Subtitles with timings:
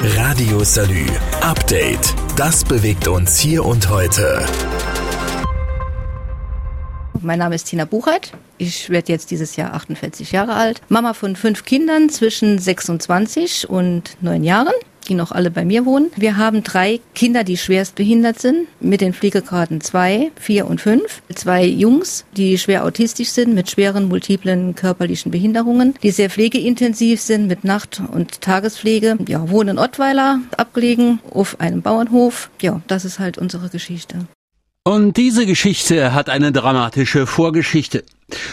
[0.00, 1.06] Radio Salü.
[1.40, 2.14] Update.
[2.36, 4.46] Das bewegt uns hier und heute.
[7.20, 8.30] Mein Name ist Tina Buchheit.
[8.58, 10.82] Ich werde jetzt dieses Jahr 48 Jahre alt.
[10.88, 14.74] Mama von fünf Kindern zwischen 26 und 9 Jahren
[15.08, 16.10] die noch alle bei mir wohnen.
[16.16, 21.22] Wir haben drei Kinder, die schwerst behindert sind, mit den Pflegegraden 2, 4 und 5.
[21.34, 27.46] Zwei Jungs, die schwer autistisch sind, mit schweren multiplen körperlichen Behinderungen, die sehr pflegeintensiv sind,
[27.46, 29.18] mit Nacht- und Tagespflege.
[29.26, 32.50] Ja, wohnen in Ottweiler, abgelegen auf einem Bauernhof.
[32.60, 34.26] Ja, das ist halt unsere Geschichte.
[34.88, 38.04] Und diese Geschichte hat eine dramatische Vorgeschichte.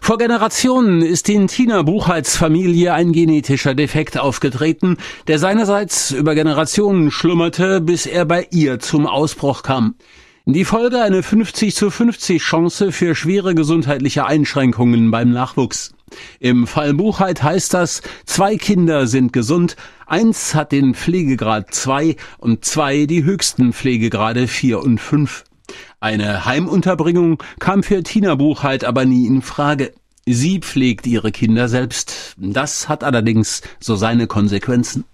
[0.00, 7.10] Vor Generationen ist in Tina Buchheits Familie ein genetischer Defekt aufgetreten, der seinerseits über Generationen
[7.10, 9.96] schlummerte, bis er bei ihr zum Ausbruch kam.
[10.44, 15.94] Die Folge eine 50 zu 50 Chance für schwere gesundheitliche Einschränkungen beim Nachwuchs.
[16.38, 19.74] Im Fall Buchheit heißt das, zwei Kinder sind gesund,
[20.06, 25.42] eins hat den Pflegegrad 2 und zwei die höchsten Pflegegrade 4 und 5.
[26.00, 29.92] Eine Heimunterbringung kam für Tina Buchheit aber nie in Frage.
[30.26, 32.34] Sie pflegt ihre Kinder selbst.
[32.36, 35.04] Das hat allerdings so seine Konsequenzen.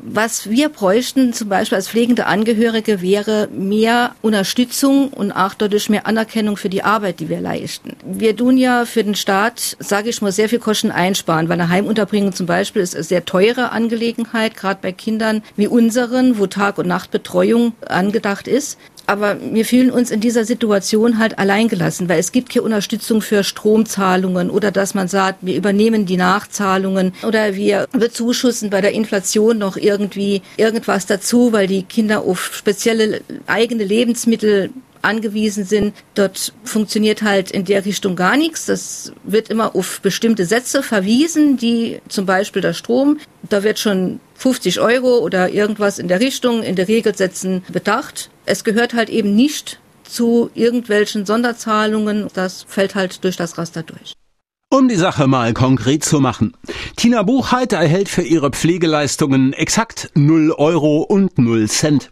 [0.00, 6.06] Was wir bräuchten, zum Beispiel als pflegende Angehörige, wäre mehr Unterstützung und auch dadurch mehr
[6.06, 7.96] Anerkennung für die Arbeit, die wir leisten.
[8.04, 11.68] Wir tun ja für den Staat, sage ich mal, sehr viel Kosten einsparen, weil eine
[11.68, 16.78] Heimunterbringung zum Beispiel ist eine sehr teure Angelegenheit, gerade bei Kindern wie unseren, wo Tag-
[16.78, 22.30] und Nachtbetreuung angedacht ist aber wir fühlen uns in dieser Situation halt alleingelassen, weil es
[22.30, 27.88] gibt keine Unterstützung für Stromzahlungen oder dass man sagt, wir übernehmen die Nachzahlungen oder wir
[27.92, 34.70] bezuschussen bei der Inflation noch irgendwie irgendwas dazu, weil die Kinder auf spezielle eigene Lebensmittel
[35.02, 35.94] angewiesen sind.
[36.14, 38.66] Dort funktioniert halt in der Richtung gar nichts.
[38.66, 44.20] Das wird immer auf bestimmte Sätze verwiesen, die zum Beispiel der Strom, da wird schon
[44.34, 48.30] 50 Euro oder irgendwas in der Richtung in der Regelsätzen bedacht.
[48.46, 52.28] Es gehört halt eben nicht zu irgendwelchen Sonderzahlungen.
[52.34, 54.14] Das fällt halt durch das Raster durch.
[54.70, 56.54] Um die Sache mal konkret zu machen.
[56.94, 62.10] Tina Buchheit erhält für ihre Pflegeleistungen exakt 0 Euro und 0 Cent.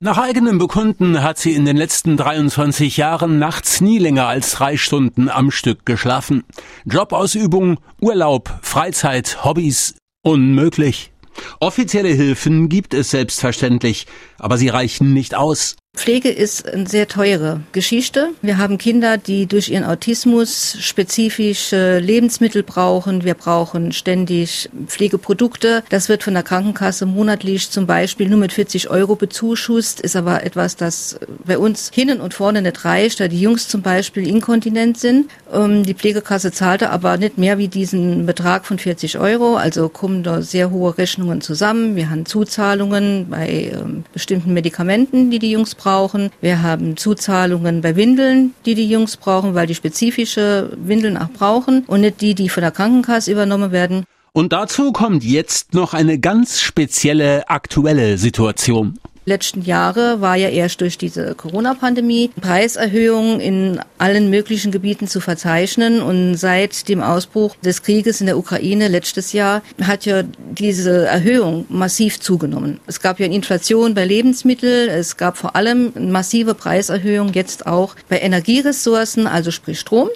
[0.00, 4.78] Nach eigenem Bekunden hat sie in den letzten 23 Jahren nachts nie länger als drei
[4.78, 6.44] Stunden am Stück geschlafen.
[6.86, 11.12] Jobausübung, Urlaub, Freizeit, Hobbys unmöglich.
[11.60, 14.06] Offizielle Hilfen gibt es selbstverständlich,
[14.38, 15.76] aber sie reichen nicht aus.
[15.98, 18.30] Pflege ist eine sehr teure Geschichte.
[18.40, 23.24] Wir haben Kinder, die durch ihren Autismus spezifische Lebensmittel brauchen.
[23.24, 25.82] Wir brauchen ständig Pflegeprodukte.
[25.88, 30.44] Das wird von der Krankenkasse monatlich zum Beispiel nur mit 40 Euro bezuschusst, ist aber
[30.44, 34.98] etwas, das bei uns hinten und vorne nicht reicht, da die Jungs zum Beispiel inkontinent
[34.98, 35.28] sind.
[35.52, 40.22] Ähm, die Pflegekasse zahlte aber nicht mehr wie diesen Betrag von 40 Euro, also kommen
[40.22, 41.96] da sehr hohe Rechnungen zusammen.
[41.96, 46.30] Wir haben Zuzahlungen bei ähm, bestimmten Medikamenten, die die Jungs brauchen brauchen.
[46.42, 51.84] Wir haben Zuzahlungen bei Windeln, die die Jungs brauchen, weil die spezifische Windeln auch brauchen
[51.86, 54.04] und nicht die, die von der Krankenkasse übernommen werden.
[54.34, 58.98] Und dazu kommt jetzt noch eine ganz spezielle aktuelle Situation
[59.28, 66.02] letzten Jahre war ja erst durch diese Corona-Pandemie Preiserhöhungen in allen möglichen Gebieten zu verzeichnen.
[66.02, 71.66] Und seit dem Ausbruch des Krieges in der Ukraine letztes Jahr hat ja diese Erhöhung
[71.68, 72.80] massiv zugenommen.
[72.86, 74.88] Es gab ja eine Inflation bei Lebensmitteln.
[74.88, 80.08] Es gab vor allem massive Preiserhöhungen jetzt auch bei Energieressourcen, also sprich Strom.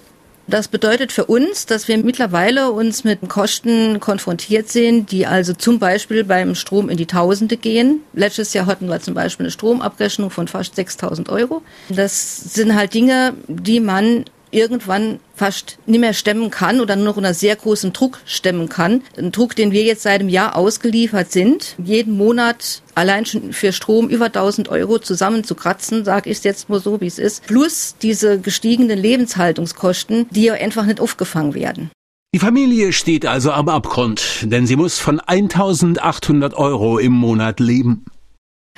[0.53, 5.79] Das bedeutet für uns, dass wir mittlerweile uns mit Kosten konfrontiert sehen, die also zum
[5.79, 8.03] Beispiel beim Strom in die Tausende gehen.
[8.13, 11.63] Letztes Jahr hatten wir zum Beispiel eine Stromabrechnung von fast 6000 Euro.
[11.89, 17.17] Das sind halt Dinge, die man irgendwann fast nicht mehr stemmen kann oder nur noch
[17.17, 19.03] unter sehr großem Druck stemmen kann.
[19.19, 23.73] Ein Druck, den wir jetzt seit einem Jahr ausgeliefert sind, jeden Monat allein schon für
[23.73, 28.39] Strom über 1000 Euro zusammenzukratzen, sage ich jetzt mal so, wie es ist, plus diese
[28.39, 31.91] gestiegenen Lebenshaltungskosten, die ja einfach nicht aufgefangen werden.
[32.35, 38.07] Die Familie steht also am Abgrund, denn sie muss von 1800 Euro im Monat leben.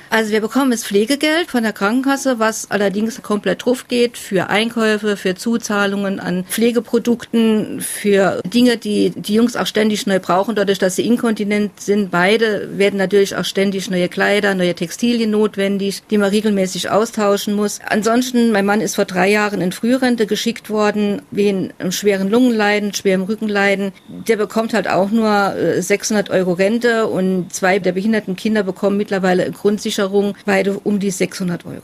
[0.09, 5.17] Also wir bekommen das Pflegegeld von der Krankenkasse, was allerdings komplett drauf geht für Einkäufe,
[5.17, 10.95] für Zuzahlungen an Pflegeprodukten, für Dinge, die die Jungs auch ständig neu brauchen, dadurch, dass
[10.95, 12.11] sie inkontinent sind.
[12.11, 17.79] Beide werden natürlich auch ständig neue Kleider, neue Textilien notwendig, die man regelmäßig austauschen muss.
[17.87, 23.23] Ansonsten, mein Mann ist vor drei Jahren in Frührente geschickt worden, wegen schweren Lungenleiden, schwerem
[23.23, 23.91] Rückenleiden.
[24.07, 28.97] Der bekommt halt auch nur 600 äh, Euro Rente und zwei der behinderten Kinder bekommen
[28.97, 31.83] mittlerweile Grundsicherung Versicherung beide um die 600 Euro.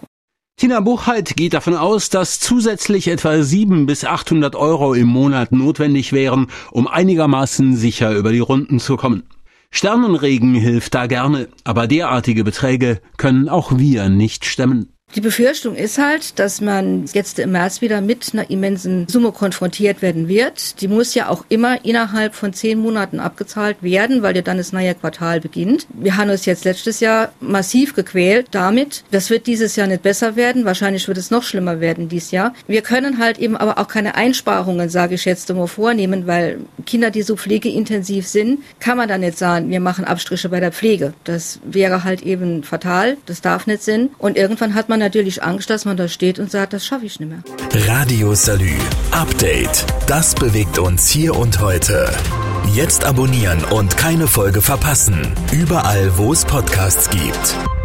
[0.58, 6.14] Tina Buchheit geht davon aus, dass zusätzlich etwa 700 bis 800 Euro im Monat notwendig
[6.14, 9.24] wären, um einigermaßen sicher über die Runden zu kommen.
[9.72, 14.94] Sternenregen hilft da gerne, aber derartige Beträge können auch wir nicht stemmen.
[15.16, 20.02] Die Befürchtung ist halt, dass man jetzt im März wieder mit einer immensen Summe konfrontiert
[20.02, 20.80] werden wird.
[20.82, 24.72] Die muss ja auch immer innerhalb von zehn Monaten abgezahlt werden, weil ja dann das
[24.72, 25.86] neue Quartal beginnt.
[25.90, 29.04] Wir haben uns jetzt letztes Jahr massiv gequält damit.
[29.12, 30.64] Das wird dieses Jahr nicht besser werden.
[30.64, 32.54] Wahrscheinlich wird es noch schlimmer werden dieses Jahr.
[32.68, 37.12] Wir können halt eben aber auch keine Einsparungen, sage ich jetzt mal, vornehmen, weil Kinder,
[37.12, 41.14] die so pflegeintensiv sind, kann man da nicht sagen, wir machen Abstriche bei der Pflege.
[41.26, 43.18] Das wäre halt eben fatal.
[43.26, 44.10] Das darf nicht sein.
[44.18, 47.20] Und irgendwann hat man natürlich Angst, dass man da steht und sagt, das schaffe ich
[47.20, 47.44] nicht mehr.
[47.88, 48.72] Radio Salü.
[49.12, 49.86] Update.
[50.08, 52.10] Das bewegt uns hier und heute.
[52.74, 55.34] Jetzt abonnieren und keine Folge verpassen.
[55.52, 57.81] Überall, wo es Podcasts gibt.